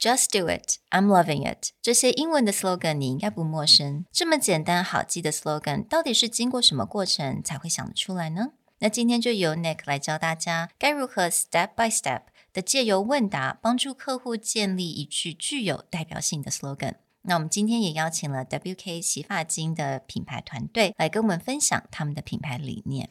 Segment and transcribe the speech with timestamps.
[0.00, 1.72] Just do it, I'm loving it。
[1.82, 4.06] 这些英文的 slogan 你应该不陌生。
[4.10, 8.52] 这么简单好记的 slogan，到底是经过什么过程才会想得出来呢？
[8.78, 12.22] 那今天就由 Nick 来教大家该如何 step by step
[12.54, 16.94] 的借由问答，帮助客户建立一句具有代表性的 slogan。
[17.20, 23.10] 那我们今天也邀请了 WK 洗发精的品牌团队来跟我们分享他们的品牌理念。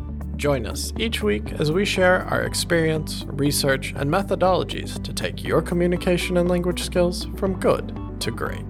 [0.41, 5.61] Join us each week as we share our experience, research, and methodologies to take your
[5.61, 8.65] communication and language skills from good to great.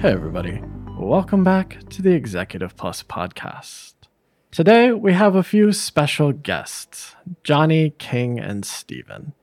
[0.00, 0.60] Hey, everybody.
[0.98, 3.94] Welcome back to the Executive Plus podcast.
[4.50, 9.34] Today, we have a few special guests, Johnny, King, and Steven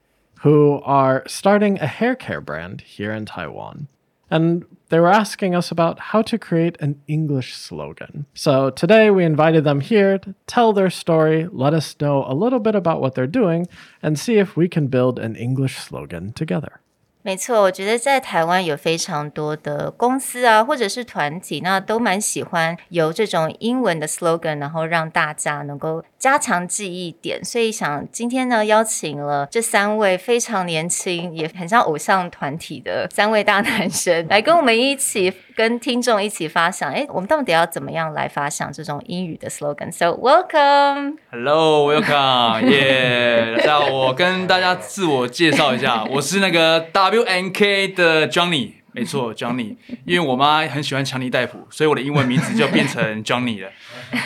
[0.42, 3.88] who are starting a hair care brand here in Taiwan.
[4.32, 8.26] And they were asking us about how to create an English slogan.
[8.34, 12.60] So today we invited them here to tell their story, let us know a little
[12.60, 13.68] bit about what they're doing,
[14.02, 16.82] and see if we can build an English slogan together.
[17.22, 27.44] 没错，我觉得在台湾有非常多的公司啊，或者是团体，那都蛮喜欢有这种英文的 slogan，然后让大家能够加强记忆点。
[27.44, 36.90] 所以想今天呢，邀请了这三位非常年轻，也很像偶像团体的三位大男生，来跟我们一起跟听众一起发想。
[36.90, 43.56] 哎，我们到底要怎么样来发想这种英语的 slogan？So welcome，Hello，welcome， 耶！
[43.58, 47.09] 大家好，我跟大家自我介绍一下，我是那个大。
[47.10, 49.76] W N K 的 Johnny，没错，Johnny，
[50.06, 53.72] 因为我妈很喜欢强尼戴普，所以我的英文名字就变成 Johnny 了。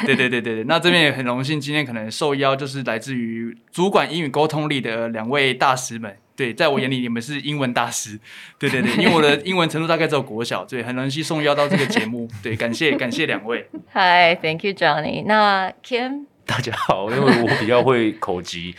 [0.05, 6.17] 对对对对对，那这边也很荣幸，今天可能受邀就是来自于主管英语沟通力的两位大师们。
[6.35, 8.19] 对，在我眼里你们是英文大师。
[8.59, 12.27] 对对对，因为我的 英文程度大概只有国小，对，很荣幸受邀到这个节目。
[12.41, 13.65] 对，感谢感谢两位。
[13.93, 15.23] Hi，Thank you，Johnny。
[15.25, 16.32] 那 Kim。
[16.45, 18.75] 大家好，因为我比较会口疾，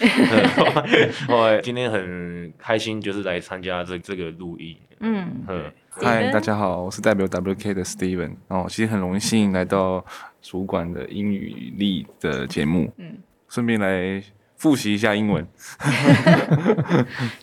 [1.29, 4.77] 我 今天很开心，就是来参加这这个录音。
[5.01, 5.45] 嗯，
[5.91, 10.05] 嗨，大家好，我是代表 WK 的 Steven，哦，其实很荣幸来到
[10.43, 13.17] 主管的英语力的节目，嗯，
[13.49, 14.23] 顺便来
[14.57, 15.47] 复习一下英文。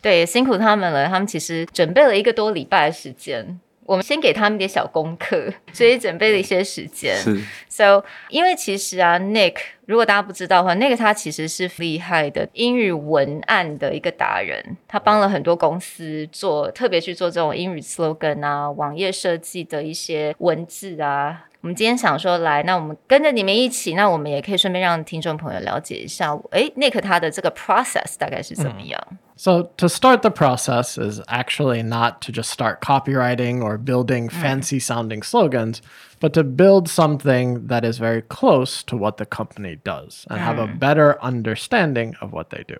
[0.01, 3.59] 对，辛苦他们了，他们其实准备了一个多礼拜的时间。
[3.91, 7.13] 我们先给他们点小功课，所以准备了一些时间。
[7.17, 7.37] 是
[7.67, 21.47] ，So，因为其实啊，Nick，如果大家不知道的话，Nick 他其实是厉害的英语文案的一个达人，他帮了很多公司做，特别去做这种英语 slogan 啊，网页设计的一些文字啊。
[21.59, 29.05] 我们今天想说，来，那我们跟着你们一起，那我们也可以顺便让听众朋友了解一下，诶，Nick 他的这个 process 大概是怎么样？
[29.11, 29.17] 嗯。
[29.41, 35.23] So to start the process is actually not to just start copywriting or building fancy sounding
[35.23, 35.81] slogans,
[36.19, 40.59] but to build something that is very close to what the company does and have
[40.59, 42.77] a better understanding of what they do.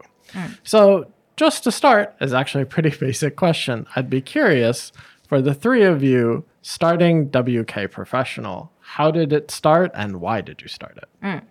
[0.61, 3.88] So just to start is actually a pretty basic question.
[3.95, 4.91] I'd be curious
[5.27, 10.61] for the three of you starting WK Professional, how did it start and why did
[10.61, 11.09] you start it?
[11.23, 11.41] Mm.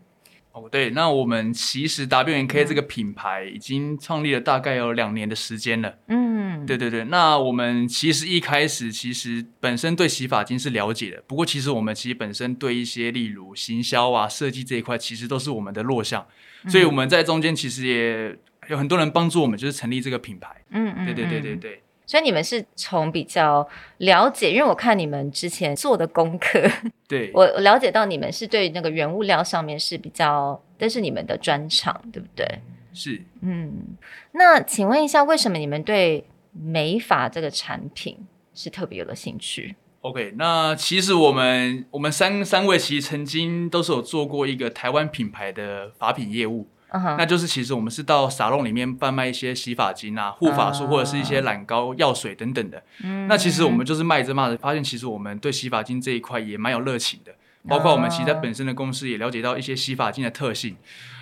[0.54, 5.96] 嗯，哦，对，那我们其实 WNK 这个品牌已经创立了大概有两年的时间了。
[6.08, 16.26] 嗯，对对对，那我们其实一开始其实本身对洗发精是了解的，不过其实我们其实本身对一些例如行销啊、设计这一块，其实都是我们的弱项，
[16.68, 18.36] 所以我们在中间其实也
[18.68, 20.48] 有很多人帮助我们，就是成立这个品牌。
[20.70, 21.82] 嗯嗯，对对对对对。
[22.10, 23.64] 所以你们是从比较
[23.98, 26.60] 了解，因为我看你们之前做的功课，
[27.06, 32.44] 对，我了解到你们是对那个原物料上面是比较，但是你们的专长，对不对？
[32.92, 33.96] 是，嗯。
[34.32, 38.18] 那请问一下，为什么你们对美发这个产品
[38.54, 46.66] 是特别有了兴趣？OK，那其实我们我们三三位其实曾经都是有做过一个台湾品牌的法品业务。
[46.90, 47.16] Uh huh.
[47.16, 52.78] 那就是其实我们是到沙龙里面贩卖一些洗发精啊、护发素或者是一些染膏、药水等等的。
[53.00, 53.26] Uh huh.
[53.26, 57.32] 那其实我们就是卖着卖着，发现其实我们对洗发精这一块也蛮有热情的。
[57.68, 60.76] 包括我们其实在本身的公司也了解到一些洗发精的特性。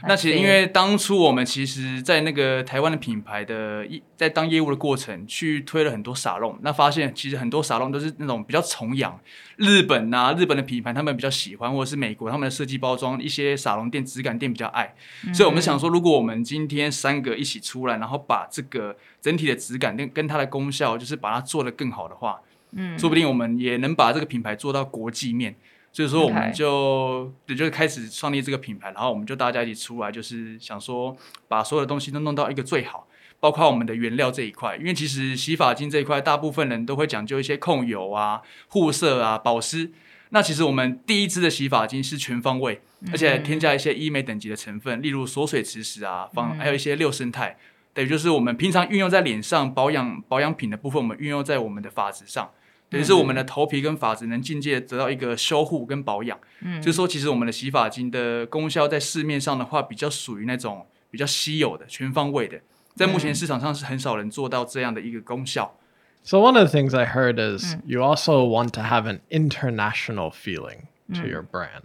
[0.06, 3.85] 那其实因为当初我们其实，在那个台湾的品牌的
[4.17, 9.19] 在当业务的过程，去推了很多沙龙，那发现其实很多沙龙都是那种比较崇洋，
[9.56, 14.94] 日本啊，日本的品牌他们比较喜欢，或者是美国他们的设计包装，一些沙龙店质感店比较爱，
[15.35, 22.38] 所以我们想说，如果我们今天三个一起出来，然后把这个整体的质感跟跟它的功效，就是把它做得更好的话，
[22.76, 25.56] 嗯，说不定我们也能把这个品牌做到国际面。
[25.98, 31.16] 所以说，我们就也.就开始创立这个品牌，然后我们就大家一起出来，就是想说
[31.48, 33.08] 把所有的东西都弄到一个最好，
[33.40, 34.76] 包括我们的原料这一块。
[34.76, 39.90] 因为其实洗发精这一块，大部分人都会讲究一些控油啊、护色啊、保湿。
[40.28, 42.80] 那其实我们第一支的洗发精是全方位，
[43.10, 47.56] 而且添加一些医美等级的成分，例如锁水磁石啊，方还有一些六胜肽，
[47.92, 52.48] 等于就是我们平常运用在脸上保养保养品的部分，我们运用在我们的发质上。
[52.90, 62.61] 等于是我们的头皮跟发质能境界得到一个修护跟保养，嗯，就是说其实我们的洗发精的功效在市面上的话，比较属于那种比较稀有的、全方位的，
[62.94, 65.76] 在目前市场上是很少人做到这样的一个功效。
[66.25, 70.88] So one of the things I heard is you also want to have an international feeling
[71.14, 71.85] to your brand,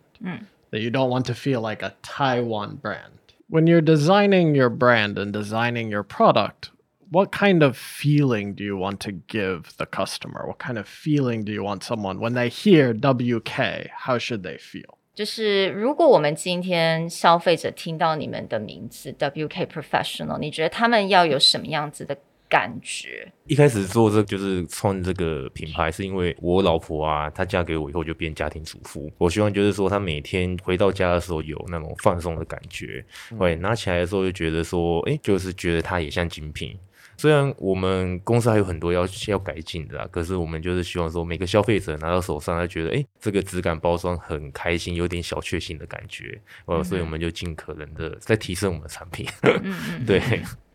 [0.72, 3.14] that you don't want to feel like a Taiwan brand.
[3.50, 6.72] When you're designing your brand and designing your product,
[7.13, 10.47] what kind of feeling do you want to give the customer?
[10.47, 13.91] What kind of feeling do you want someone when they hear WK?
[14.07, 14.97] How should they feel?
[15.15, 22.17] 就是如果我们今天消费者听到你们的名字 WK Professional，你觉得他们要有什么样子的
[22.49, 23.33] 感觉？
[23.47, 29.11] 一开始做这就是创这个品牌，是因为我老婆啊，她嫁给我以后就变家庭主妇。
[29.19, 33.05] 我希望就是说，她每天回到家的时候有那种放松的感觉，
[33.37, 36.79] 会、嗯、拿起来的时候就觉得说，哎，就是觉得它也像精品。
[37.24, 49.26] 虽然我们公司还有很多要要改进的啦，可是我们就是希望说，每个消费者拿到手上，他觉得哎，这个质感包装很开心，有点小确幸的感觉，呃、嗯，所以我们就尽可能的在提升我们的产品。
[49.44, 50.22] 嗯嗯，对，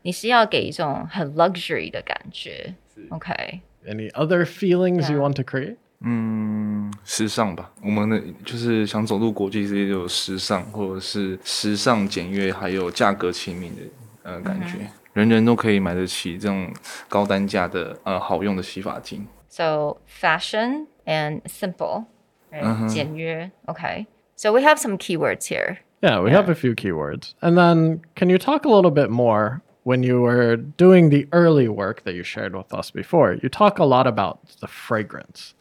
[0.00, 2.75] 你是要给一种很 luxury 的感觉。
[3.11, 3.61] OK。
[3.87, 5.77] Any other feelings you want to create？
[6.01, 7.71] 嗯，时尚吧。
[7.83, 13.83] 我们的就是想走入国际，这些就有时尚，或者是时尚简约，还有价格亲民的
[14.23, 14.91] 呃感觉。
[15.18, 16.74] 嗯人人都可以买得起这种
[17.07, 19.28] 高单价的呃好用的洗发精。
[19.48, 22.06] So fashion and simple，
[22.88, 23.51] 简约。
[23.68, 24.07] Okay.
[24.36, 25.78] So we have some keywords here.
[26.01, 27.34] Yeah, we have a few keywords.
[27.42, 31.68] And then can you talk a little bit more when you were doing the early
[31.68, 33.36] work that you shared with us before?
[33.36, 35.54] You talk a lot about the fragrance,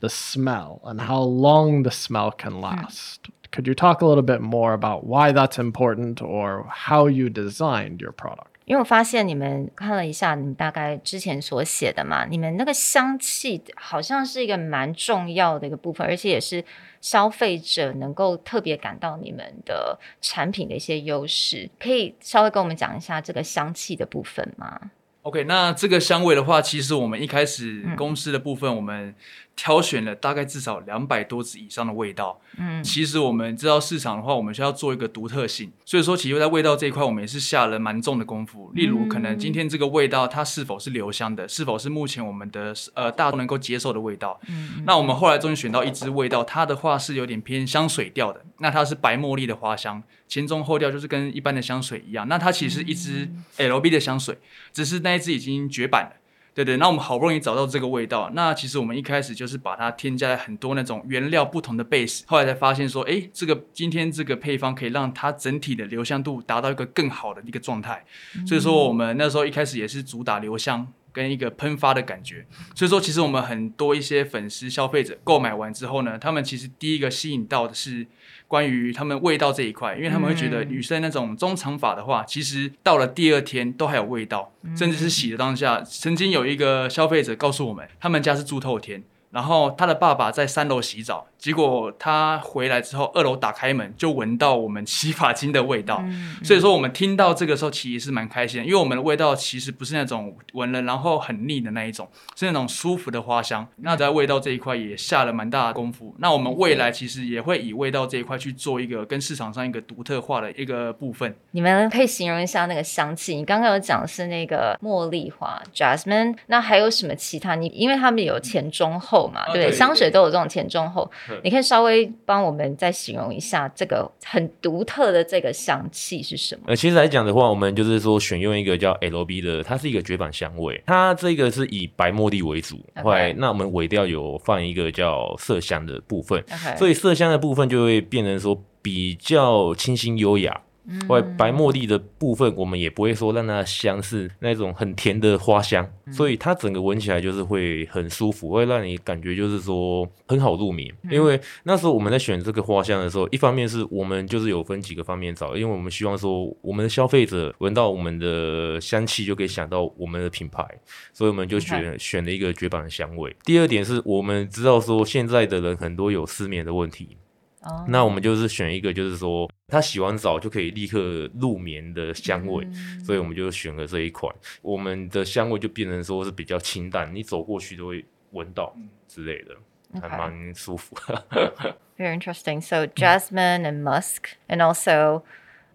[0.00, 3.30] the smell, and how long the smell can last.
[3.50, 8.02] Could you talk a little bit more about why that's important or how you designed
[8.02, 8.51] your product?
[8.65, 16.63] 因为我发现你们看了一下，你们大概之前所写的嘛，你们那个香气好像是一个蛮重要的一个部分，而且也是
[17.01, 24.79] 消费者能够特别感到你们的产品的一些优势，可以稍微跟我们讲一下这个香气的部分吗
[25.23, 29.15] ？OK，那这个香味的话，其实我们一开始公司的部分，我们
[29.55, 32.39] 挑选了大概至少两百多支以上的味道。
[32.57, 38.71] 嗯，其实我们知道市场的话，我们需要做一个独特性，所以说其实在味道这一块，我们也是下了蛮重的功夫。
[38.73, 44.39] 例如，可能今天这个味道它是否是留香的，是否是目前我们的呃大众能够接受的味道。
[44.47, 52.27] 嗯，那我们后来终于选到一支味道，它的话是有点偏香水调的，那它是白茉莉的花香，前中后调就是跟一般的香水一样。
[52.27, 54.37] 那它其实是一支 LB 的香水，
[54.71, 56.11] 只是那一支已经绝版了。
[56.53, 68.05] 对对，那我们好不容易找到这个味道，那其实我们一开始就是把它添加了很多那种原料不同的 base，后来才发现说，哎，这个今天这个配方可以让它整体的留香度达到一个更好的一个状态，
[68.45, 72.45] 所以说我们那时候一开始也是主打留香跟一个喷发的感觉，
[72.75, 78.05] 所以说其实我们很多一些粉丝消费者购买完之后呢，他们其实第一个吸引到的是。
[78.53, 85.81] 关于他们味道这一块，因为他们会觉得女生那种中长发的话，嗯、其实到了第二天都还有味道，嗯、甚至是洗的当下。
[85.81, 89.01] 曾经有一个消费者告诉我们，他们家是住透天。
[89.31, 95.99] 然后他的爸爸在三楼洗澡，结果他回来之后，二楼打开门就闻到我们洗发精的味道。
[96.05, 103.67] 嗯嗯、所以说我们听到这个时候其实是蛮开心的，因为我们的味道其实不是那种闻了然后很腻的那一种，是那种舒服的花香。
[103.75, 106.15] 那在味道这一块也下了蛮大的功夫。
[106.19, 111.35] 那我们未来其实也会以味道这一块去做一个跟市场上一个独特化的一个部分。
[111.51, 113.35] 你们可以形容一下那个香气？
[113.35, 117.55] 你刚刚有讲是那个茉莉花 （jasmine），那还有什么其他？
[117.55, 119.29] 你因为他们有前中后。
[119.33, 119.71] 嘛，对不对？
[119.71, 126.63] 香水都有这种前中后，嗯你可以稍微帮我们再形容一下这个很独特的这个香气是什么？
[126.67, 133.35] 呃，其实来讲的话，我们就是说选用一个叫 LB 的，它是一个绝版香味，它这个是以白茉莉为主，后来 Okay.
[133.37, 136.43] 那我们尾调有放一个叫麝香的部分.
[136.77, 140.61] 所以麝香的部分就会变成说比较清新优雅。
[141.07, 150.93] 或者白茉莉的部分，我们也不会说让它香是那种很甜的花香，所以它整个闻起来就是会很舒服，会让你感觉就是说很好入眠。
[151.09, 160.65] 因为那时候我们在选这个花香的时候，一方面是我们就是有分几个方面找，因为我们希望说我们的消费者闻到我们的香气就可以想到我们的品牌，
[161.13, 163.33] 所以我们就选选了一个绝版的香味。
[163.45, 167.17] 第二点是我们知道说现在的人很多有失眠的问题。
[167.63, 174.33] 哦那我们就是选一个，就是说他洗完澡就可以立刻入眠的香味，嗯所以我们就选了这一款。
[174.61, 178.75] 我们的香味就变成说是比较清淡，你走过去都会闻到
[179.07, 179.55] 之类的，
[180.01, 180.95] 还蛮舒服。
[181.97, 182.59] Very interesting.
[182.59, 185.21] So jasmine and musk, and also,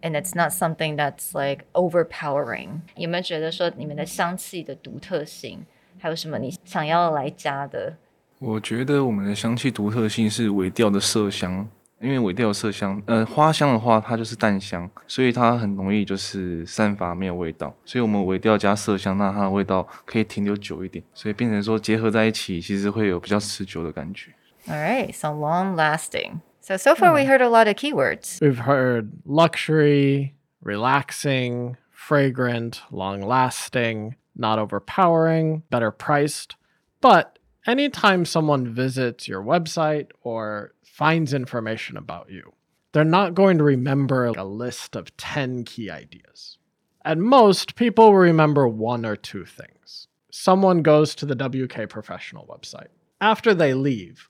[0.01, 2.81] and it's not something that's like overpowering.
[2.95, 5.59] 有没有觉得说你们的香气的独特性，
[5.97, 7.95] 还有什么你想要来加的？
[8.39, 11.67] 我觉得我们的香气独特性是尾调的麝香，
[12.00, 24.32] 因为尾调的麝香，呃，花香的话它就是淡香，所以它很容易就是散发没有味道，所以我们尾调加麝香，那它的味道可以停留久一点，所以变成说结合在一起，其实会有比较持久的感觉。
[24.66, 26.40] All right, so long lasting.
[26.60, 28.38] So so far we heard a lot of keywords.
[28.40, 36.56] We've heard luxury, relaxing, fragrant, long lasting, not overpowering, better priced.
[37.00, 42.52] But anytime someone visits your website or finds information about you,
[42.92, 46.58] they're not going to remember a list of 10 key ideas.
[47.04, 50.08] At most, people will remember one or two things.
[50.30, 52.88] Someone goes to the WK Professional website.
[53.20, 54.28] After they leave,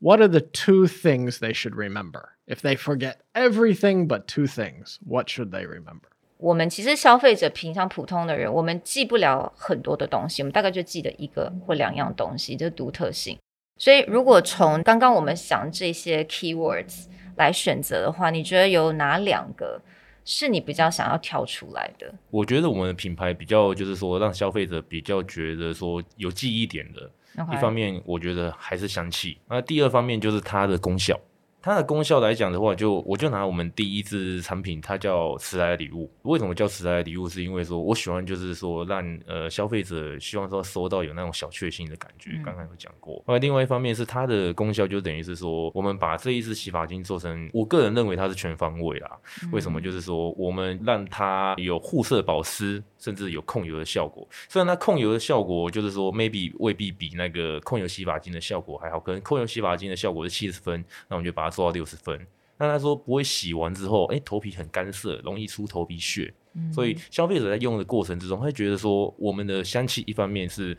[0.00, 2.36] what are the two things they should remember?
[2.46, 6.08] If they forget everything but two things, what should they remember?
[6.38, 13.38] 我们其实消费者平常普通的人，我们记不了很多的东西，我们大概就记得一个或两样东西，这是独特性。
[13.81, 19.81] 所以，如果从刚刚我们想这些 keywords 来选择的话，你觉得有哪两个
[20.23, 22.13] 是你比较想要挑出来的？
[22.29, 27.09] 我觉得我们的品牌比较就是说让消费者比较觉得说有记忆点的。
[27.51, 29.39] 一方面，我觉得还是香气。
[29.49, 31.19] 那第二方面就是它的功效。
[31.61, 36.09] 它的功效来讲的话，就我就拿我们第一支产品，它叫迟来的礼物。
[36.23, 37.29] 为什么叫迟来的礼物？
[37.29, 42.31] 是因为说我喜欢，就是说让呃消费者希望说收到有那种小确幸的感觉。
[42.43, 43.23] 刚刚有讲过。
[43.27, 49.11] 那另外一方面是它的功效，就等于是说我们把这一支洗发精做成，我个人认为它是全方位啦。
[49.51, 49.79] 为什么？
[49.81, 54.27] 就是说我们让它有护色保湿，甚至有控油的效果。
[54.49, 62.25] 虽然它控油的效果就是说 maybe 未必比那个控油洗发精的效果还好，可能控油洗发精的效果是七十分，那我们就把它做到六十分。
[62.57, 66.33] 那他说不会洗完之后，哎、欸，头皮很干涩，容易出头皮屑。
[66.53, 70.77] 嗯、所以消费者在用的过程之中，会觉得说我们的香气一方面是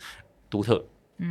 [0.49, 0.85] 独特。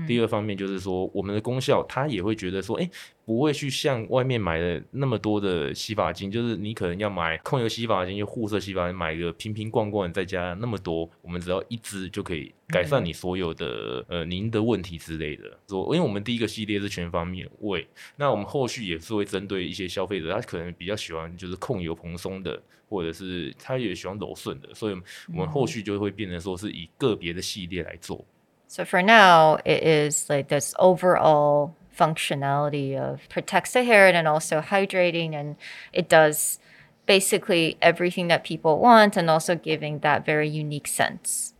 [0.07, 2.91] 第二方面就是说，我们的功效，他也会觉得说，哎、欸，
[3.25, 15.57] 不会去像外面买的那么多的洗发精，就是你可能要买控油洗发精、就护色洗发精，买个瓶瓶罐罐，再加那么多，我们只要一支就可以改善你所有的呃您的问题之类的。
[15.67, 17.85] 说，因为我们第一个系列是全方面味，
[18.15, 24.93] 那我们后续也是会针对一些消费者，他可能比较喜欢就是控油蓬松的，或者是他也喜欢柔顺的，所以
[25.33, 28.23] 我们后续就会变成说是以个别的系列来做。
[28.71, 35.33] So for now, it is like this overall functionality of protects the hair and also hydrating,
[35.33, 35.57] and
[35.91, 36.57] it does
[37.05, 41.53] basically everything that people want, and also giving that very unique sense.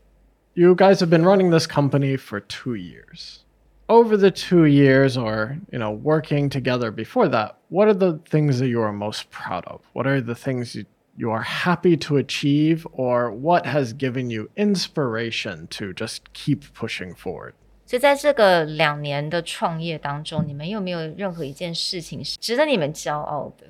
[0.54, 3.44] You guys have been running this company for two years.
[3.90, 8.60] Over the two years, or you know, working together before that, what are the things
[8.60, 9.82] that you are most proud of?
[9.92, 10.86] What are the things you
[11.17, 17.15] you are happy to achieve, or what has given you inspiration to just keep pushing
[17.15, 17.53] forward?
[17.87, 23.67] 所以在这个两年的创业当中，你们有没有任何一件事情是值得你们骄傲的？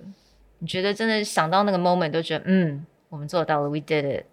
[0.58, 4.24] 你觉得真的想到那个 moment 都觉得，嗯，我们做到了，we did it。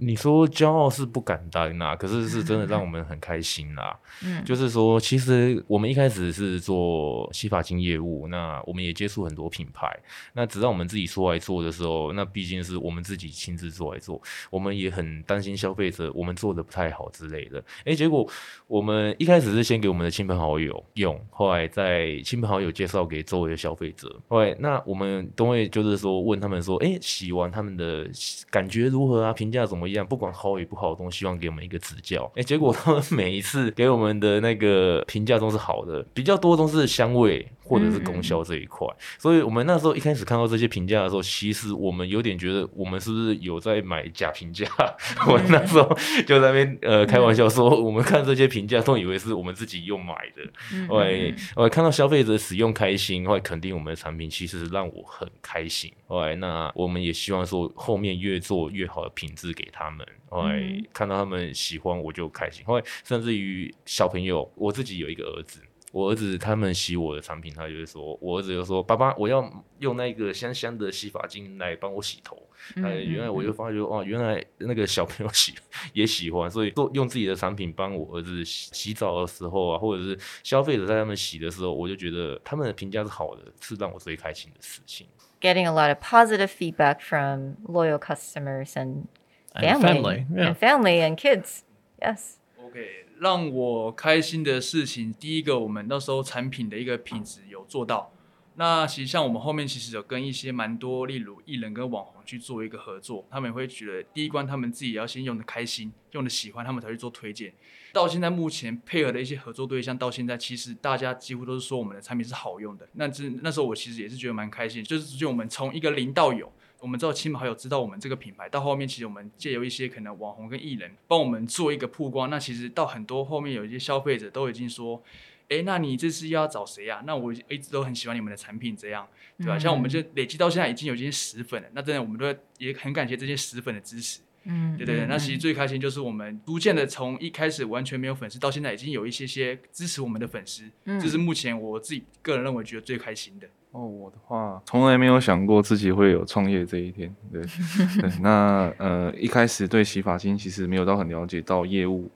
[0.00, 3.96] 你说骄傲是不敢当啊，可是是真的让我们很开心啦。
[4.24, 9.94] 嗯，就是说，其实我们一开始是做洗发精业务，那我们也接触很多品牌。
[10.32, 17.62] 那直到我们自己出来做的时候，那毕竟是我们自己亲自做来做，我们也很担心消费者我们做的不太好之类的。
[17.84, 18.26] 哎，结果
[18.66, 24.18] 我们一开始是先给我们的亲朋好友用，后来在亲朋好友介绍给周围的消费者。
[24.28, 28.08] 后来那我们都会就是说问他们说，哎，洗完他们的
[28.50, 29.32] 感觉如何啊？
[29.32, 32.30] 评价怎么一样，不管好与不好，都希望给我们一个指教。
[32.36, 38.84] 哎，结果他们 每一次给我们的那个评价都是好的，比较多都是香味或者是供销这一块。
[39.16, 44.66] 所以我们那时候一开始看到这些评价的时候，其实我们有点觉得，我们是不是有在买假评价？
[45.28, 45.96] 我那时候
[46.26, 50.86] 就在那边呃开玩笑说，我们看这些评价都以为是我们自己用买的。
[50.88, 55.92] 后来我看到消费者使用开心，后来肯定我们的产品，其实是让我很开心。
[56.08, 60.04] 后来那我们也希望说后面越做越好的品质给他们。
[60.28, 60.60] 后来
[60.92, 62.64] 看到他们喜欢，我就开心。
[62.64, 65.60] 后来甚至于小朋友，我自己有一个儿子。
[65.90, 69.44] 我儿子他们洗我的产品，他就会说，我儿子就说：“爸爸，我要
[69.80, 72.40] 用那个香香的洗发精来帮我洗头。
[72.76, 75.54] 嗯”哎，原来我就发觉哇，原来那个小朋友喜
[75.92, 85.08] 也喜欢，所以做用自己的产品帮我儿子洗洗澡的时候啊，或者是消费者在他们洗的时候，我就觉得他们的评价是好的，是让我最开心的事情。
[85.40, 89.06] Getting a lot of positive feedback from loyal customers and
[89.54, 90.48] family And family, yeah.
[90.50, 91.62] and family and kids.
[91.98, 92.36] Yes.
[92.62, 93.06] OK。
[93.20, 98.10] 让我开心的事情，第一个，我们那时候产品的一个品质有做到。
[98.54, 107.52] 那其实像我们后面其实有跟一些蛮多，例如艺人跟网红去做一个合作，他们也会觉得第一关他们自己要先用的开心，用的喜欢，他们才去做推荐。
[107.92, 112.88] 到现在目前配合的一些合作对象，到现在其实大家几乎都是说我们的产品是好用的。
[112.94, 116.50] 那这那时候我其实也是觉得蛮开心，就是就我们从一个零到有。
[116.80, 125.02] 我们知道亲朋好友知道我们这个品牌，到后面其实我们借由一些可能网红跟艺人帮我们做一个曝光，那其实到很多后面有一些消费者都已经说，
[125.48, 127.02] 哎，那你这次要找谁呀？
[127.06, 129.06] 那我一直都很喜欢你们的产品，这样
[129.38, 129.58] 对吧？
[129.58, 134.20] 像我们就累积到现在已经有这些死粉了，那真的我们都也很感谢这些死粉的支持。
[134.44, 143.46] 嗯，对对对，那其实最开心就是我们逐渐的从一开始完全没有粉丝，到现在已经有一些些支持我们的粉丝，这是目前我自己个人认为觉得最开心的。
[143.72, 147.14] 哦，我的话从来没有想过自己会有创业这一天。
[147.30, 147.40] 对，
[148.00, 152.10] 对，那呃一开始对洗发精其实没有到很了解到业务，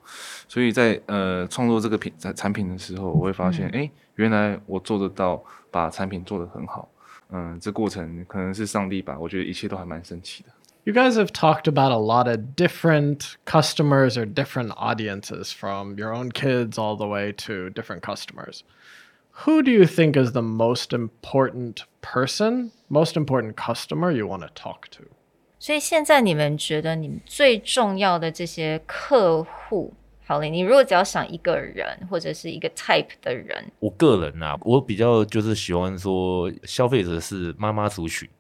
[0.49, 6.89] 所以在呃创作这个品产品的时候，我会发现，哎、嗯，原来我做得到把产品做得很好。
[7.31, 10.49] 嗯、呃，这过程可能是上帝吧，我觉得一切都还蛮神奇的。
[10.86, 16.32] You guys have talked about a lot of different customers or different audiences, from your own
[16.32, 18.64] kids all the way to different customers.
[19.46, 24.50] Who do you think is the most important person, most important customer you want to
[24.56, 25.04] talk to?
[25.60, 29.94] 所以现在你们觉得你们最重要的这些客户，
[30.26, 38.32] 好嘞，你如果只要想一个人或者是一个 type 的人，我个人啊，我比较就是喜欢说消费者是妈妈族群，Okay.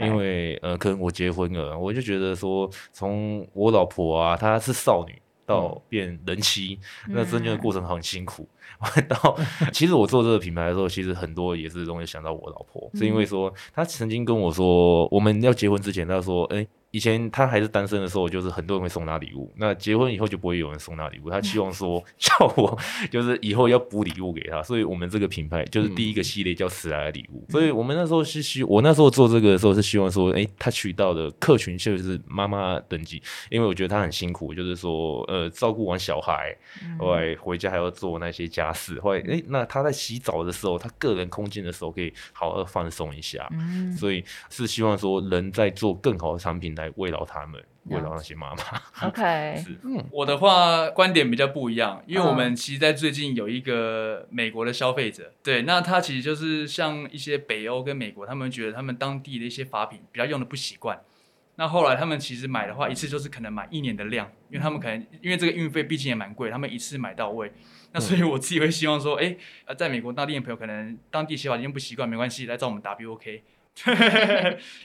[0.00, 8.48] 因为呃，可能我结婚了，我就觉得说，从我老婆啊，她是少女到变人妻，嗯、那中间的过程很辛苦。
[9.08, 9.36] 到
[9.72, 16.66] 其实我做这个品牌的时候，其实很多也是容易想到我老婆，是因为说她曾经跟我说，我们要结婚之前，她说，哎。
[16.94, 19.52] 以前他还是单身的时候，就是很多人会送他礼物。
[19.56, 21.28] 那结婚以后就不会有人送他礼物。
[21.28, 22.78] 他希望说 叫我
[23.10, 24.62] 就是以后要补礼物给他。
[24.62, 27.44] 所以我们这个品牌就是第一个系列叫迟来的礼物。
[27.50, 36.56] 所以我们那时候是希，我那时候做这个的时候是希望说，哎，他取到的客群就是妈妈等级，因为我觉得他很辛苦，就是说呃照顾完小孩，
[36.96, 39.00] 后来回家还要做那些家事。
[39.00, 43.48] 后来哎，那他在洗澡的时候，他个人空间的时候可以好好放松一下。
[43.50, 46.83] 嗯所以是希望说人在做更好的产品来。
[46.84, 49.08] 来慰劳他们，慰劳那些妈妈。
[49.08, 61.00] OK， 是，嗯，我的话观点比较不一样，因为我们其实，在最近有一个美国的消费者，对，那他其实就是像一些北欧跟美国，他们觉得他们当地的一些法品比较用的不习惯，
[61.56, 67.52] 那后来他们其实买的话，一次就是可能买一年的量，因为他们可能因为这个运费毕竟也蛮贵，他们一次买到位。
[67.92, 73.40] 那所以我自己会希望说，哎，呃，在美国当地的朋友可能当地洗发精不习惯，没关系，来找我们 WOK。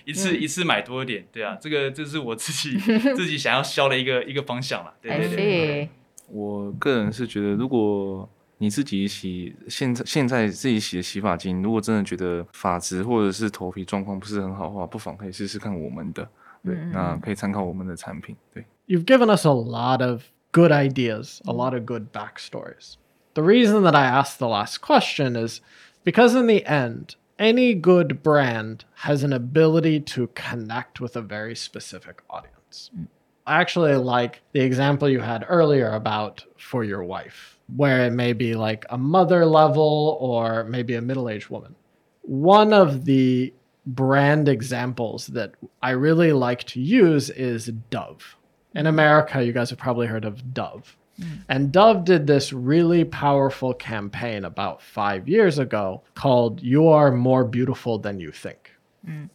[0.04, 2.78] 一次一次买多一点，对啊，这个这是我自己
[3.16, 4.94] 自己想要消的一个一个方向了。
[5.02, 5.90] 对对对。
[6.28, 16.28] 我个人是觉得，如果你自己洗现在现在自己洗的洗发精，如果真的觉得发质或者是头皮状况不是很好的话，不妨可以试试看我们的，
[16.64, 18.36] 对，嗯、那可以参考我们的产品。
[18.54, 22.96] 对，You've given us a lot of good ideas, a lot of good backstories.
[23.34, 25.62] The reason that I asked the last question is
[26.04, 27.16] because in the end.
[27.40, 32.92] Any good brand has an ability to connect with a very specific audience.
[32.96, 33.08] Mm.
[33.48, 38.34] I actually like the example you had earlier about for your wife, where it may
[38.34, 41.74] be like a mother level or maybe a middle aged woman.
[42.22, 43.52] One of the
[43.88, 48.36] brand examples that I really like to use is Dove.
[48.76, 50.96] In America, you guys have probably heard of Dove.
[51.20, 51.44] Mm.
[51.50, 57.44] And Dove did this really powerful campaign about five years ago called You Are More
[57.44, 58.72] Beautiful Than You Think.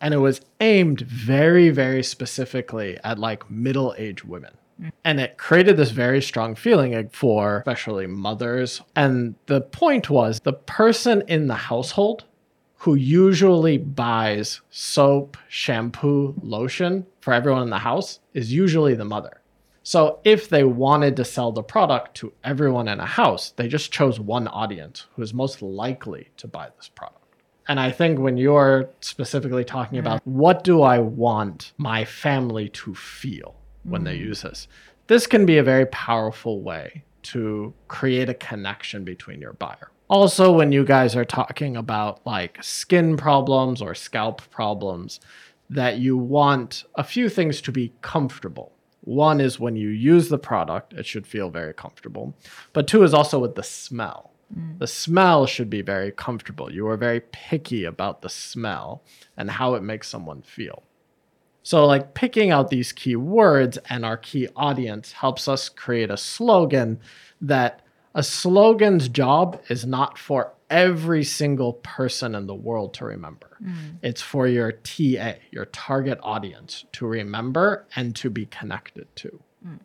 [0.00, 4.52] And it was aimed very, very specifically at like middle aged women.
[5.04, 8.82] And it created this very strong feeling for especially mothers.
[8.96, 12.24] And the point was the person in the household
[12.78, 19.40] who usually buys soap, shampoo, lotion for everyone in the house is usually the mother.
[19.86, 23.92] So if they wanted to sell the product to everyone in a house, they just
[23.92, 27.20] chose one audience who is most likely to buy this product.
[27.68, 30.38] And I think when you're specifically talking about mm-hmm.
[30.38, 34.20] what do I want my family to feel when they mm.
[34.20, 34.68] use this,
[35.06, 39.90] this can be a very powerful way to create a connection between your buyer.
[40.08, 45.20] Also, when you guys are talking about like skin problems or scalp problems,
[45.68, 48.73] that you want a few things to be comfortable.
[49.04, 52.34] One is when you use the product, it should feel very comfortable.
[52.72, 54.32] But two is also with the smell.
[54.56, 54.78] Mm.
[54.78, 56.72] The smell should be very comfortable.
[56.72, 59.02] You are very picky about the smell
[59.36, 60.82] and how it makes someone feel.
[61.62, 66.16] So, like picking out these key words and our key audience helps us create a
[66.16, 67.00] slogan
[67.40, 67.80] that
[68.13, 73.47] a slogan's job is not for every single person in the world to remember.
[74.01, 79.39] It's for your TA, your target audience, to remember and to be connected to.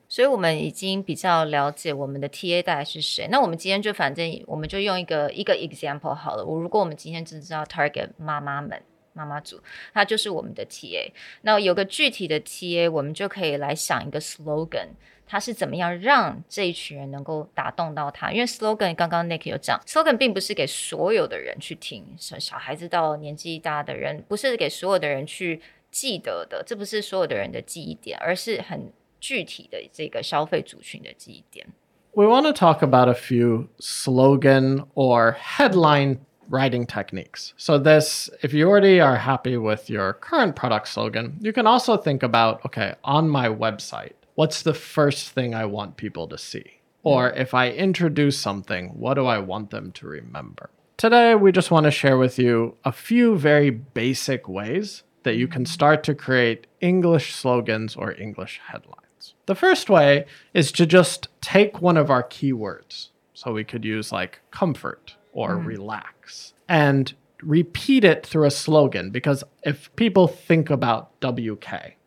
[0.09, 3.27] 所以我们已经比较了解我们的 TA 大概是谁。
[3.31, 6.45] 那我们今天就反正我们就用一个一个 example 好了。
[6.45, 8.81] 我如果我们今天只知道 target 妈妈们。
[9.17, 11.09] 妈妈组，它就是我们的 TA。
[11.43, 14.89] 那有个具体的 TA，我们就可以来想一个 slogan，
[15.29, 18.31] 它是怎么样让这一群人能够打动到他？
[18.31, 31.67] 因为 slogan 刚刚 Nick 有讲，slogan 并不是给所有的人去听，小孩子到年纪大的人，不是给所有的人去记得的，这不是所有的人的记忆点，而是很具体的这个消费族群的记忆点。
[32.13, 37.53] We want to talk about a few slogan or headline writing techniques.
[37.57, 41.97] So, this, if you already are happy with your current product slogan, you can also
[41.97, 46.80] think about okay, on my website, what's the first thing I want people to see?
[47.04, 50.70] Or if I introduce something, what do I want them to remember?
[50.96, 55.50] Today, we just want to share with you a few very basic ways that you
[55.50, 59.36] can start to create English slogans or English headlines.
[59.46, 63.10] The first way is to just take one of our keywords.
[63.34, 65.66] So we could use like comfort or mm.
[65.66, 71.99] relax and repeat it through a slogan because if people think about WK,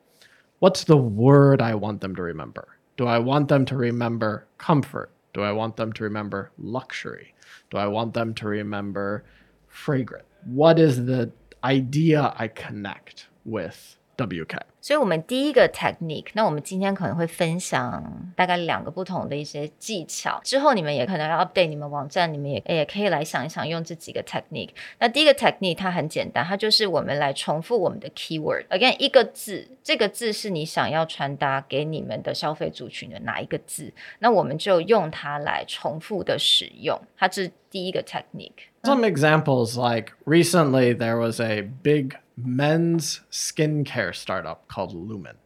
[0.63, 2.79] what's the word I want them to remember?
[2.97, 5.11] Do I want them to remember comfort?
[5.35, 7.35] Do I want them to remember luxury?
[7.73, 9.25] Do I want them to remember
[9.67, 10.25] fragrant?
[10.45, 11.33] What is the
[11.65, 14.58] idea I connect with WK?
[14.82, 20.40] 所以，我们第一个 technique，那我们今天可能会分享大概两个不同的一些技巧。
[20.44, 24.70] 之后你们也可能要 update 你们网站，你们也也可以来想一想用这几个 technique。
[25.00, 33.94] 那第一个 technique 它很简单，它就是我们来重复我们的 keyword。Again，一个字，这个字是你想要传达给你们的消费族群的哪一个字？
[34.20, 36.98] 那我们就用它来重复的使用。
[37.18, 45.37] 它是第一个 technique。Some examples like recently there was a big men's skincare startup called Lumen.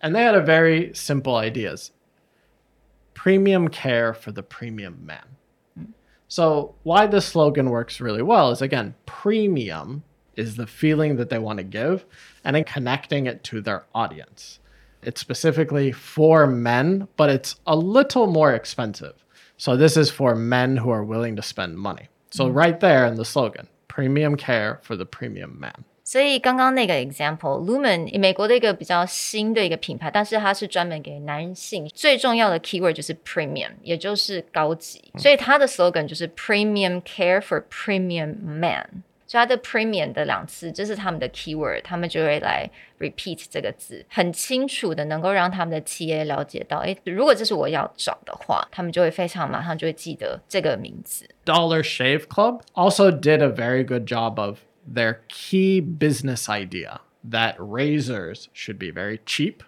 [0.00, 1.92] And they had a very simple ideas.
[3.14, 5.36] Premium care for the premium man.
[6.28, 10.04] So why this slogan works really well is again, premium
[10.36, 12.06] is the feeling that they want to give
[12.44, 14.60] and then connecting it to their audience.
[15.02, 19.24] It's specifically for men, but it's a little more expensive.
[19.56, 22.08] So this is for men who are willing to spend money.
[22.30, 22.54] So mm.
[22.54, 25.84] right there in the slogan, premium care for the premium man.
[26.09, 31.87] 所以刚刚那个 example，Lumen 美国的一个比较新的一个品牌，但是它是专门给男性。
[31.89, 35.11] 最重要的 keyword 就是 premium，也就是高级。
[35.17, 39.03] 所以它的 slogan 就是 premium care for premium man。
[39.27, 51.27] 所以它的 premium 的两次，这是他们的 keyword，他们就会来 repeat 这个字，很清楚的能够让他们的 TA 了解到，诶，如果这是我要找的话，他们就会非常马上就会记得这个名字。
[51.43, 58.49] Dollar Shave Club also did a very good job of their key business idea that razors
[58.53, 59.63] should be very cheap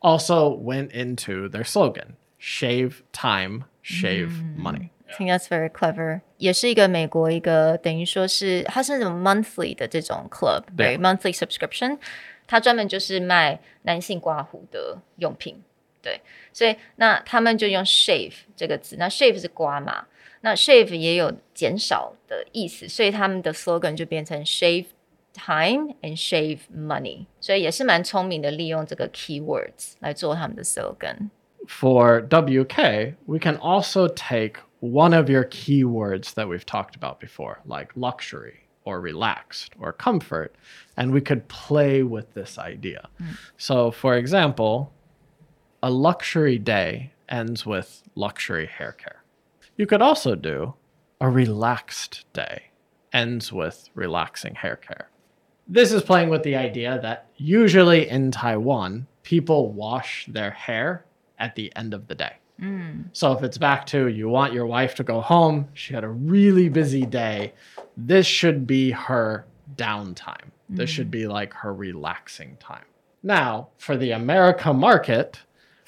[0.00, 4.90] also went into their slogan shave time, shave money.
[5.10, 6.20] I think that's very clever.
[6.36, 11.98] 也是一个美国一个等于说是它是那种 monthly 的这种 club，对 monthly subscription，
[12.46, 15.62] 它专门就是卖男性刮胡的用品，
[16.00, 16.20] 对，
[16.52, 20.06] 所以那他们就用 shave 这个字，那 shave 是刮嘛。
[20.42, 24.86] 那 shave 也有减少的意思，所以他们的 slogan 就变成 shave
[25.34, 35.44] time and shave money，所以也是蛮聪明的，利用这个 keywords 来做他们的 slogan。For WK, we can also take one of your
[35.44, 40.52] keywords that we've talked about before, like luxury or relaxed or comfort.
[40.96, 43.10] And we could play with this idea.
[43.58, 44.92] So, for example,
[45.82, 49.21] a luxury day ends with luxury hair care.
[49.77, 50.75] You could also do
[51.19, 52.65] a relaxed day
[53.11, 55.09] ends with relaxing hair care.
[55.67, 61.05] This is playing with the idea that usually in Taiwan, people wash their hair
[61.39, 62.33] at the end of the day.
[62.61, 63.05] Mm.
[63.13, 66.09] So if it's back to you want your wife to go home, she had a
[66.09, 67.53] really busy day,
[67.95, 70.51] this should be her downtime.
[70.69, 71.31] This should be mm.
[71.31, 72.85] like her relaxing time.
[73.21, 75.39] Now, for the America market,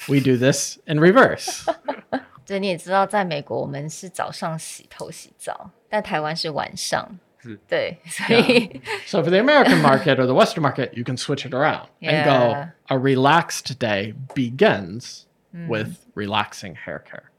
[0.07, 1.67] we do this in reverse.
[2.46, 7.18] 对，你也知道，在美国我们是早上洗头洗澡，但台湾是晚上。
[7.42, 12.24] 是对，所以 So for the American market or the Western market, you can switch it around and
[12.24, 12.70] go Yeah.
[12.88, 15.22] a relaxed day begins
[15.52, 17.30] with relaxing hair care.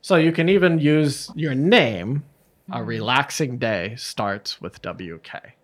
[0.00, 2.22] So you can even use your name.
[2.70, 5.56] A relaxing day starts with WK,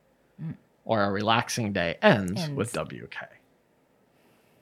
[0.84, 3.28] or a relaxing day ends, with WK.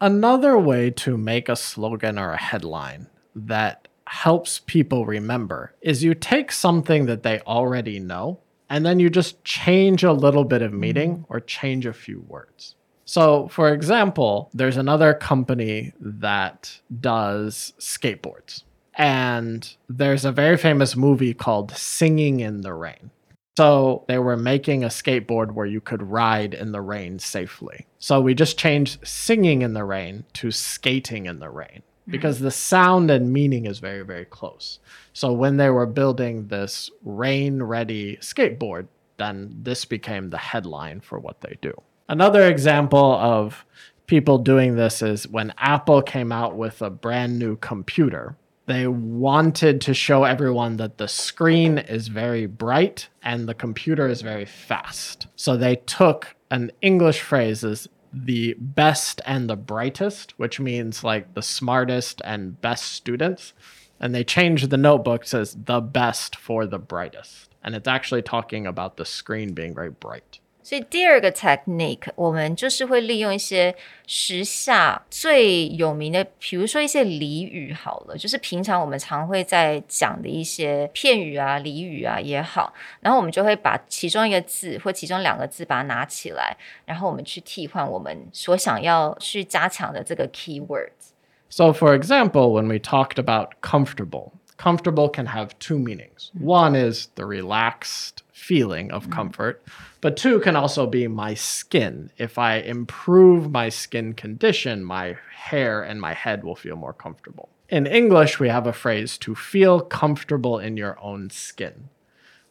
[0.00, 6.13] Another way to make a slogan or a headline that helps people remember is you
[6.13, 8.38] take something that they already know
[8.69, 11.34] and then you just change a little bit of meaning mm-hmm.
[11.34, 12.76] or change a few words.
[13.06, 18.63] So, for example, there's another company that does skateboards,
[18.95, 23.12] and there's a very famous movie called Singing in the Rain.
[23.58, 27.86] So they were making a skateboard where you could ride in the rain safely.
[28.00, 32.11] So we just changed singing in the rain to skating in the rain Mm-hmm.
[32.13, 34.79] because the sound and meaning is very, very close.
[35.13, 38.87] So when they were building this rain ready skateboard,
[39.17, 41.73] then this became the headline for what they do.
[42.09, 43.65] Another example of
[44.07, 48.35] people doing this is when Apple came out with a brand new computer
[48.67, 54.21] they wanted to show everyone that the screen is very bright and the computer is
[54.21, 55.27] very fast.
[55.35, 61.34] So they took an English phrase as the best and the brightest, which means like
[61.34, 63.54] the smartest and best students.
[64.00, 67.56] And they changed the notebook says the best for the brightest.
[67.63, 70.39] And it's actually talking about the screen being very bright.
[70.62, 73.72] 所以第二个 technique，我们就是会利用一些
[74.04, 91.12] 时下最有名的，比如说一些俚语好了，就是平常我们常会在讲的一些片语啊、俚语啊也好，然后我们就会把其中一个字或其中两个字把它拿起来，然后我们去替换我们所想要去加强的这个 keywords。
[91.48, 96.32] So, for example, when we talked about comfortable, comfortable can have two meanings.
[96.35, 99.13] One is the relaxed feeling of mm-hmm.
[99.13, 99.63] comfort,
[100.01, 102.10] but two can also be my skin.
[102.17, 107.49] If I improve my skin condition, my hair and my head will feel more comfortable.
[107.69, 111.89] In English, we have a phrase to feel comfortable in your own skin,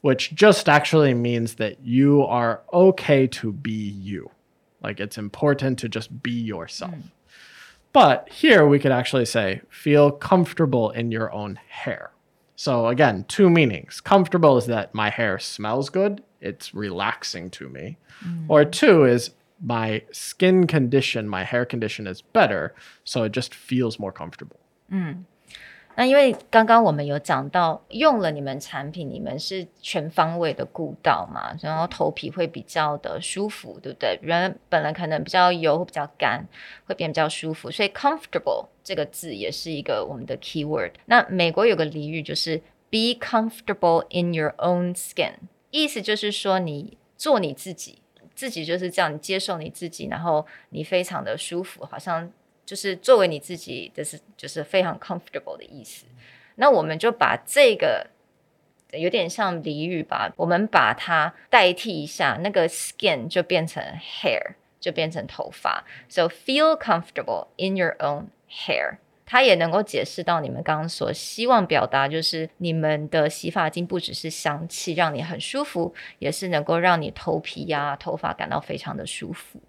[0.01, 4.31] which just actually means that you are okay to be you.
[4.81, 6.95] Like it's important to just be yourself.
[6.95, 7.11] Mm.
[7.93, 12.13] But here we could actually say, feel comfortable in your own hair.
[12.61, 14.03] So again, two meanings.
[14.03, 17.97] Comfortable is that my hair smells good, it's relaxing to me.
[18.23, 18.45] Mm.
[18.49, 19.31] Or two is
[19.63, 24.61] my skin condition, my hair condition is better, so it just feels more comfortable.
[24.93, 25.25] Mm.
[25.97, 34.19] 那因为刚刚我们有讲到，用了你们产品，你们是全方位的顾到嘛，然后头皮会比较的舒服，对不对？
[34.23, 36.47] 人本来可能比较油，会比较干，
[36.87, 40.93] 会变比较舒服，所以 comfortable 这个字也是一个我们的 keyword。
[41.07, 45.35] 那美国有个俚语就是 be comfortable in your own skin，
[45.71, 48.01] 意思就是说你做你自己，
[48.35, 52.33] 自己就是这样，你接受你自己，然后你非常的舒服，好像。
[52.71, 56.07] 就是作为你自己，就是就是非常 comfortable 的意思。
[56.55, 58.07] 那我们就把这个
[58.93, 65.85] 有点像俚语吧，我们把它代替一下，那个 skin 就变成 hair，就变成头发。
[66.09, 79.61] So feel comfortable in your own hair，它也能够解释到你们刚刚所希望表达，就是你们的洗发精不只是香气让你很舒服，也是能够让你头皮呀、头发感到非常的舒服。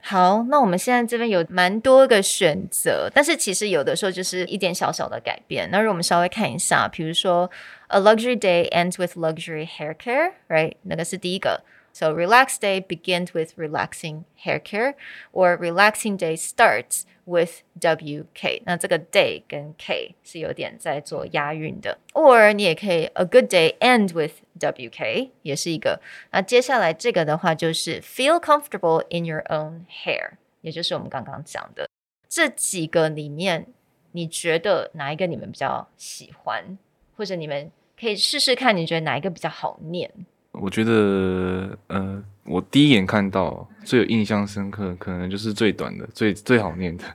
[0.00, 5.68] 好，那我们现在这边有蛮多个选择，但是其实有的时候就是一点小小的改变。
[5.72, 7.50] 那如果我们稍微看一下，比如说，
[7.88, 10.74] a luxury day ends with luxury hair care，right？
[10.82, 11.64] 那个是第一个。
[11.92, 14.94] So relaxed day begins with relaxing hair care,
[15.32, 18.61] or relaxing day starts with WK。
[18.65, 21.97] 那这个 day 跟 K 是有点在做押韵的。
[22.13, 26.01] Or 你也可以 a good day end with WK，也是一个。
[26.31, 31.87] 那接下来这个的话就是 feel comfortable in your own hair，也就是我们刚刚讲的
[32.27, 33.67] 这几个里面，
[34.11, 36.77] 你觉得哪一个你们比较喜欢，
[37.15, 40.11] 或者你们可以试试看，你觉得哪一个比较好念？
[40.51, 47.05] 我觉得，呃，我第一眼看到最有印象深刻，可能就是最短的、最最好念的，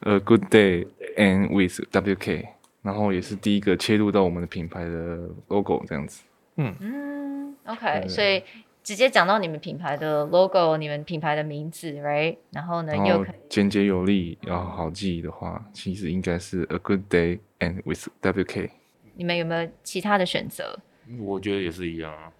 [0.00, 0.86] 呃，Good day
[1.16, 2.46] and with WK，
[2.82, 6.22] 然后也是第一个切入到我们的品牌的 logo 这样子。
[6.56, 8.42] 嗯嗯，OK，所以
[8.82, 12.36] 直接讲到你们品牌的 logo，你们品牌的名字，right？
[12.50, 18.68] 然后呢，又简洁有力，要好记忆的话，其实应该是 A good day and with WK。
[19.14, 20.78] 你们有没有其他的选择？
[21.18, 22.30] 我觉得也是一样啊。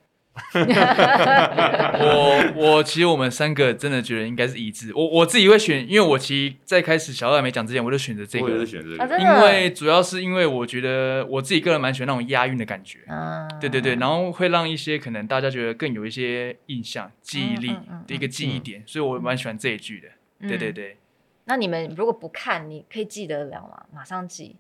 [1.95, 4.91] 我我其实我们三个真的觉得应该是一致。
[4.95, 8.47] 我我自己会选，因为我其实在开始小二没讲之前，我就选择这个。
[8.47, 13.01] 我也是选择这个，啊、因为主要是因为我觉得我自己个人蛮喜欢那种押韵的感觉。
[13.09, 20.09] 嗯，对对对，然后会让一些可能大家觉得更有一些印象、记忆力的一个记忆点，嗯嗯嗯、所以我蛮喜欢这一句的。
[20.41, 20.97] 嗯、对对对。
[21.45, 23.85] 那你们如果不看，你可以记得了吗？
[23.93, 24.57] 马上记。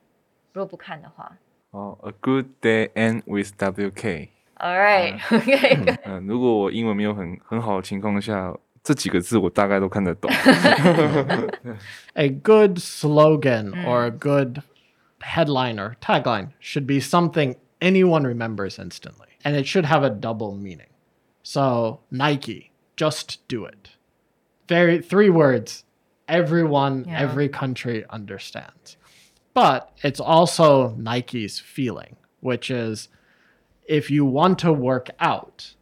[0.52, 1.38] 如果不看的话。
[1.70, 4.28] 哦、oh,，A good day and with WK。
[4.61, 5.97] All right, OK。
[6.05, 10.31] 嗯，如果我英文没有很很好的情况下，这几个字我大概都看得懂。
[12.13, 14.61] a good slogan or a good
[15.19, 20.55] headline or tagline should be something anyone remembers instantly, and it should have a double
[20.55, 20.89] meaning.
[21.43, 23.91] So Nike, just do it.
[24.67, 25.83] Very three words.
[26.27, 27.21] Everyone, Yeah.
[27.21, 28.97] every country understands.
[29.53, 33.07] But it's also Nike's feeling, which is
[33.84, 35.74] if you want to work out,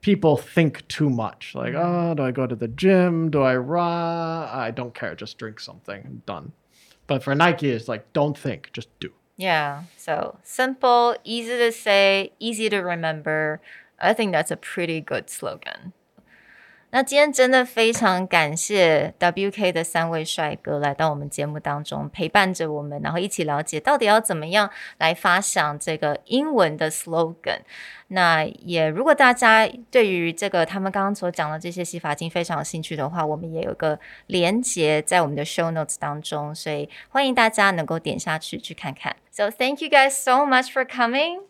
[0.00, 1.52] people think too much.
[1.54, 2.10] Like, mm.
[2.10, 3.30] oh, do I go to the gym?
[3.30, 4.48] Do I run?
[4.48, 5.14] I don't care.
[5.14, 6.02] Just drink something.
[6.04, 6.52] I'm Done.
[7.06, 9.12] But for Nike, it's like, don't think, just do.
[9.36, 9.84] Yeah.
[9.96, 13.60] So simple, easy to say, easy to remember.
[14.00, 15.92] I think that's a pretty good slogan.
[16.96, 27.58] 那今天真的非常感谢 WK 的三位帅哥来到我们节目当中，陪伴着我们，然后一起了解到底要怎么样来发想这个英文的 slogan。
[28.08, 39.14] 那也如果大家对于这个他们刚刚所讲的这些洗发精非常有兴趣的话，我们也有个连接在我们的 show notes 当中，所以欢迎大家能够点下去去看看。
[39.30, 41.40] So thank you guys so much for coming.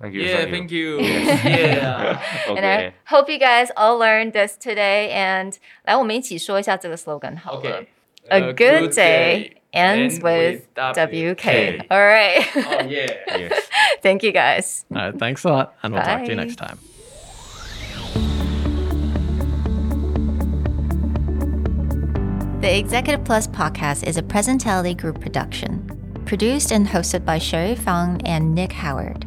[0.00, 0.22] Thank you.
[0.22, 1.00] Yeah, thank you.
[1.00, 2.20] Yeah.
[2.48, 5.10] And I hope you guys all learned this today.
[5.12, 5.52] And
[5.84, 7.60] 来，我们一起说一下这个 slogan 好了。
[7.60, 7.86] Okay.
[8.28, 11.86] A good day ends with WK.
[11.90, 12.44] All right.
[12.54, 13.12] Oh yeah.
[13.28, 13.68] Yes.
[14.02, 14.84] Thank you guys.
[14.90, 16.44] All right, thanks a lot, and we'll talk to you Bye.
[16.44, 16.78] next time.
[22.60, 25.90] The Executive Plus podcast is a Presentality Group production,
[26.26, 29.26] produced and hosted by Sherry Fang and Nick Howard.